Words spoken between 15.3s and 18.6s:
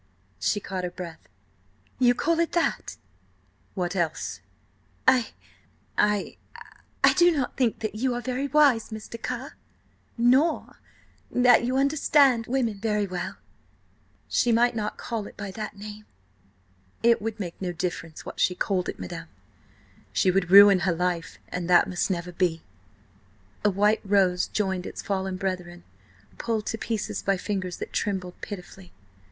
by that name." "It would make no difference what she